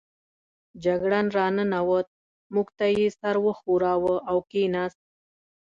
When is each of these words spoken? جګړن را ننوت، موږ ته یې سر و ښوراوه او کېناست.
جګړن 0.83 1.25
را 1.37 1.47
ننوت، 1.55 2.07
موږ 2.53 2.67
ته 2.77 2.85
یې 2.97 3.07
سر 3.19 3.35
و 3.43 3.47
ښوراوه 3.59 4.15
او 4.29 4.37
کېناست. 4.51 5.01